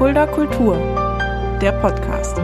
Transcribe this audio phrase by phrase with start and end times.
[0.00, 0.76] Fulda Kultur,
[1.60, 2.38] der Podcast.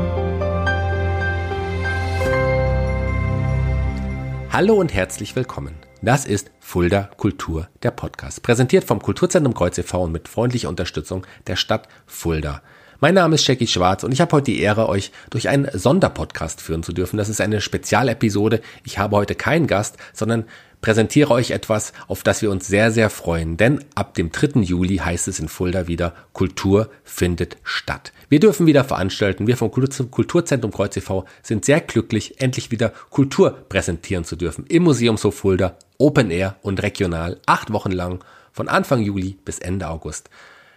[4.52, 5.74] Hallo und herzlich willkommen.
[6.02, 10.04] Das ist Fulda Kultur, der Podcast, präsentiert vom Kulturzentrum Kreuz e.V.
[10.04, 12.60] und mit freundlicher Unterstützung der Stadt Fulda.
[12.98, 16.62] Mein Name ist Jackie Schwarz und ich habe heute die Ehre, euch durch einen Sonderpodcast
[16.62, 17.18] führen zu dürfen.
[17.18, 18.62] Das ist eine Spezialepisode.
[18.84, 20.44] Ich habe heute keinen Gast, sondern
[20.80, 23.58] präsentiere euch etwas, auf das wir uns sehr, sehr freuen.
[23.58, 24.60] Denn ab dem 3.
[24.60, 28.14] Juli heißt es in Fulda wieder, Kultur findet statt.
[28.30, 29.46] Wir dürfen wieder veranstalten.
[29.46, 31.26] Wir vom Kulturzentrum Kreuz e.V.
[31.42, 34.64] sind sehr glücklich, endlich wieder Kultur präsentieren zu dürfen.
[34.68, 39.88] Im Museumshof Fulda, Open Air und regional, acht Wochen lang, von Anfang Juli bis Ende
[39.88, 40.30] August.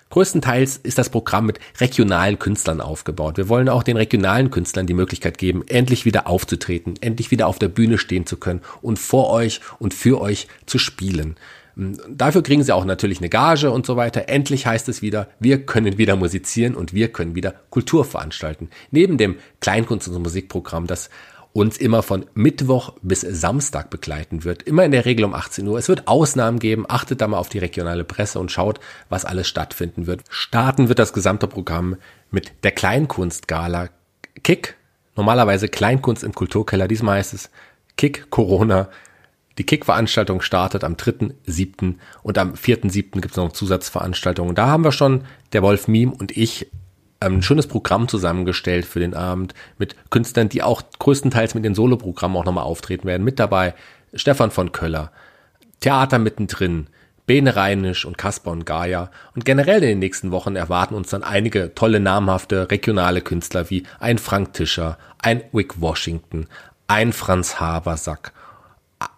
[0.10, 3.38] Größtenteils ist das Programm mit regionalen Künstlern aufgebaut.
[3.38, 7.60] Wir wollen auch den regionalen Künstlern die Möglichkeit geben, endlich wieder aufzutreten, endlich wieder auf
[7.60, 11.36] der Bühne stehen zu können und vor euch und für euch zu spielen.
[12.10, 14.28] Dafür kriegen sie auch natürlich eine Gage und so weiter.
[14.28, 18.70] Endlich heißt es wieder, wir können wieder musizieren und wir können wieder Kultur veranstalten.
[18.92, 21.10] Neben dem Kleinkunst- und Musikprogramm, das
[21.54, 24.64] uns immer von Mittwoch bis Samstag begleiten wird.
[24.64, 25.78] Immer in der Regel um 18 Uhr.
[25.78, 26.86] Es wird Ausnahmen geben.
[26.88, 30.22] Achtet da mal auf die regionale Presse und schaut, was alles stattfinden wird.
[30.30, 31.96] Starten wird das gesamte Programm
[32.32, 33.90] mit der Kleinkunstgala
[34.44, 34.76] Kick.
[35.16, 36.88] Normalerweise Kleinkunst im Kulturkeller.
[36.88, 37.50] Diesmal heißt es
[37.98, 38.90] Kick Corona.
[39.58, 41.96] Die Kick-Veranstaltung startet am 3.7.
[42.24, 43.20] und am 4.7.
[43.20, 44.56] gibt es noch Zusatzveranstaltungen.
[44.56, 46.72] Da haben wir schon der Wolf Miem und ich
[47.20, 52.38] ein schönes Programm zusammengestellt für den Abend mit Künstlern, die auch größtenteils mit den Soloprogrammen
[52.38, 53.24] auch nochmal auftreten werden.
[53.24, 53.74] Mit dabei
[54.14, 55.12] Stefan von Köller,
[55.82, 56.88] Theater mittendrin,
[57.26, 59.12] Bene Reinisch und Kasper und Gaia.
[59.36, 63.84] Und generell in den nächsten Wochen erwarten uns dann einige tolle namhafte regionale Künstler wie
[64.00, 66.48] ein Frank Tischer, ein Wick Washington,
[66.88, 68.34] ein Franz Habersack,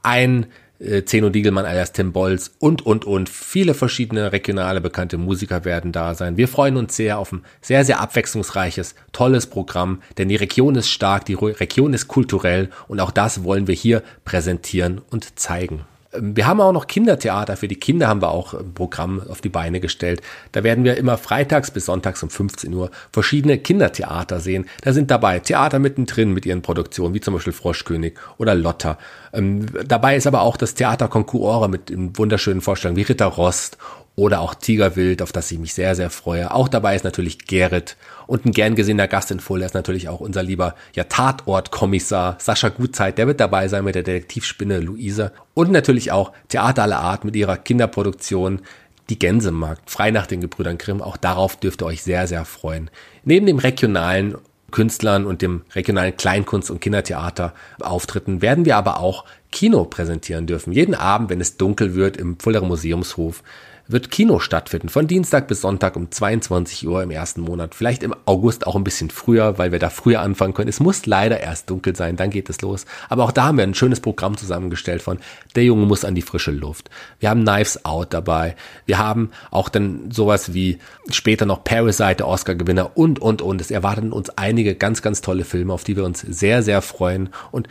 [0.04, 0.48] ein
[0.82, 3.30] äh, Zeno Diegelmann alias Tim Bolz und, und, und.
[3.30, 6.38] Viele verschiedene regionale bekannte Musiker werden da sein.
[6.38, 10.90] Wir freuen uns sehr auf ein sehr, sehr abwechslungsreiches, tolles Programm, denn die Region ist
[10.90, 15.86] stark, die Region ist kulturell und auch das wollen wir hier präsentieren und zeigen.
[16.14, 17.58] Ähm, wir haben auch noch Kindertheater.
[17.58, 20.22] Für die Kinder haben wir auch ein Programm auf die Beine gestellt.
[20.52, 24.66] Da werden wir immer freitags bis sonntags um 15 Uhr verschiedene Kindertheater sehen.
[24.82, 28.98] Da sind dabei Theater mittendrin mit ihren Produktionen, wie zum Beispiel Froschkönig oder Lotta.
[29.34, 33.78] Ähm, dabei ist aber auch das Theater Concours mit wunderschönen Vorstellungen wie Ritter Rost
[34.16, 36.54] oder auch Tigerwild, auf das ich mich sehr, sehr freue.
[36.54, 37.96] Auch dabei ist natürlich Gerrit
[38.28, 42.70] und ein gern gesehener Gast in Fulda ist natürlich auch unser lieber ja, Tatortkommissar Sascha
[42.70, 47.26] Gutzeit, der wird dabei sein mit der Detektivspinne Luise und natürlich auch Theater aller Art
[47.26, 48.62] mit ihrer Kinderproduktion
[49.10, 51.02] die Gänsemarkt, frei nach den Gebrüdern Grimm.
[51.02, 52.90] Auch darauf dürft ihr euch sehr, sehr freuen.
[53.24, 54.36] Neben dem regionalen
[54.72, 60.72] Künstlern und dem regionalen Kleinkunst- und Kindertheater Auftritten werden wir aber auch Kino präsentieren dürfen.
[60.72, 63.44] Jeden Abend, wenn es dunkel wird, im Fulderer Museumshof
[63.92, 67.76] wird Kino stattfinden, von Dienstag bis Sonntag um 22 Uhr im ersten Monat.
[67.76, 70.70] Vielleicht im August auch ein bisschen früher, weil wir da früher anfangen können.
[70.70, 72.86] Es muss leider erst dunkel sein, dann geht es los.
[73.10, 75.20] Aber auch da haben wir ein schönes Programm zusammengestellt von
[75.56, 76.90] Der Junge muss an die frische Luft.
[77.20, 78.56] Wir haben Knives Out dabei.
[78.86, 83.62] Wir haben auch dann sowas wie später noch Parasite, der Oscar-Gewinner und, und, und.
[83.62, 87.30] Es erwarten uns einige ganz, ganz tolle Filme, auf die wir uns sehr, sehr freuen.
[87.52, 87.68] Und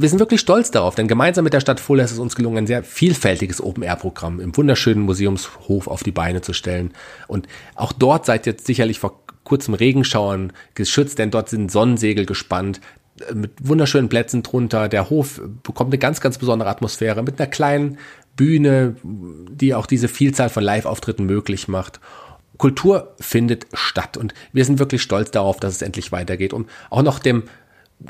[0.00, 2.58] wir sind wirklich stolz darauf, denn gemeinsam mit der Stadt Fulda ist es uns gelungen,
[2.58, 6.92] ein sehr vielfältiges Open-Air-Programm im wunderschönen Museumshof auf die Beine zu stellen.
[7.28, 12.80] Und auch dort seid ihr sicherlich vor kurzem Regenschauern geschützt, denn dort sind Sonnensegel gespannt
[13.28, 14.88] äh, mit wunderschönen Plätzen drunter.
[14.88, 17.98] Der Hof bekommt eine ganz, ganz besondere Atmosphäre mit einer kleinen
[18.36, 22.00] Bühne, die auch diese Vielzahl von Live-Auftritten möglich macht.
[22.56, 27.02] Kultur findet statt und wir sind wirklich stolz darauf, dass es endlich weitergeht, um auch
[27.02, 27.44] noch dem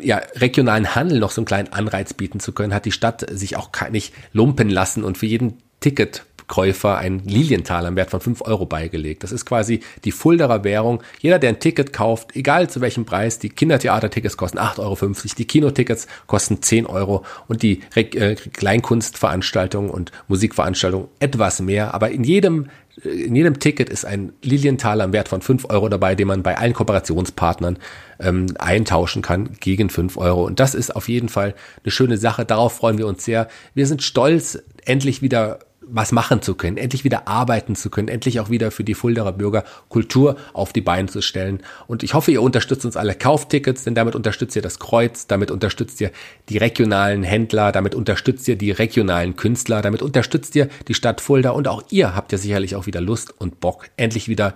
[0.01, 3.57] ja, regionalen Handel noch so einen kleinen Anreiz bieten zu können, hat die Stadt sich
[3.57, 8.43] auch nicht lumpen lassen und für jeden Ticket Käufer ein Lilienthal am Wert von 5
[8.43, 9.23] Euro beigelegt.
[9.23, 11.01] Das ist quasi die Fulderer Währung.
[11.21, 14.97] Jeder, der ein Ticket kauft, egal zu welchem Preis, die Kindertheatertickets kosten 8,50 Euro,
[15.39, 21.95] die Kinotickets kosten 10 Euro und die äh, Kleinkunstveranstaltungen und Musikveranstaltungen etwas mehr.
[21.95, 22.67] Aber in jedem
[23.05, 26.59] in jedem Ticket ist ein Lilienthal am Wert von 5 Euro dabei, den man bei
[26.59, 27.79] allen Kooperationspartnern
[28.19, 30.45] ähm, eintauschen kann gegen 5 Euro.
[30.45, 32.45] Und das ist auf jeden Fall eine schöne Sache.
[32.45, 33.49] Darauf freuen wir uns sehr.
[33.75, 38.39] Wir sind stolz, endlich wieder was machen zu können, endlich wieder arbeiten zu können, endlich
[38.41, 41.63] auch wieder für die Fulderer Bürger Kultur auf die Beine zu stellen.
[41.87, 45.51] Und ich hoffe, ihr unterstützt uns alle Kauftickets, denn damit unterstützt ihr das Kreuz, damit
[45.51, 46.11] unterstützt ihr
[46.49, 51.51] die regionalen Händler, damit unterstützt ihr die regionalen Künstler, damit unterstützt ihr die Stadt Fulda
[51.51, 54.55] und auch ihr habt ja sicherlich auch wieder Lust und Bock, endlich wieder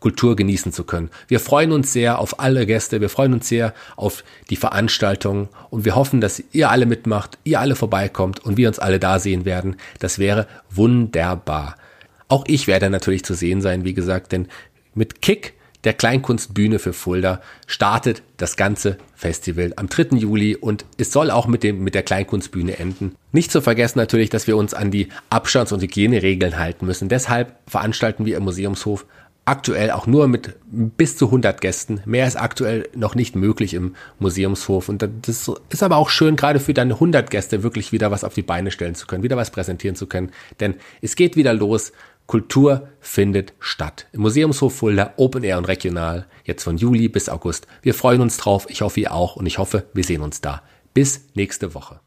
[0.00, 1.10] Kultur genießen zu können.
[1.28, 5.84] Wir freuen uns sehr auf alle Gäste, wir freuen uns sehr auf die Veranstaltung und
[5.84, 9.44] wir hoffen, dass ihr alle mitmacht, ihr alle vorbeikommt und wir uns alle da sehen
[9.44, 9.76] werden.
[9.98, 11.76] Das wäre wunderbar.
[12.28, 14.48] Auch ich werde natürlich zu sehen sein, wie gesagt, denn
[14.94, 15.54] mit Kick
[15.84, 20.16] der Kleinkunstbühne für Fulda startet das ganze Festival am 3.
[20.16, 23.14] Juli und es soll auch mit dem, mit der Kleinkunstbühne enden.
[23.30, 27.08] Nicht zu vergessen natürlich, dass wir uns an die Abstands- und Hygieneregeln halten müssen.
[27.08, 29.06] Deshalb veranstalten wir im Museumshof
[29.46, 32.02] aktuell auch nur mit bis zu 100 Gästen.
[32.04, 34.88] Mehr ist aktuell noch nicht möglich im Museumshof.
[34.88, 38.34] Und das ist aber auch schön, gerade für deine 100 Gäste wirklich wieder was auf
[38.34, 40.32] die Beine stellen zu können, wieder was präsentieren zu können.
[40.60, 41.92] Denn es geht wieder los.
[42.26, 44.08] Kultur findet statt.
[44.12, 47.68] Im Museumshof Fulda, Open Air und regional, jetzt von Juli bis August.
[47.82, 48.66] Wir freuen uns drauf.
[48.68, 49.36] Ich hoffe, ihr auch.
[49.36, 50.62] Und ich hoffe, wir sehen uns da.
[50.92, 52.00] Bis nächste Woche.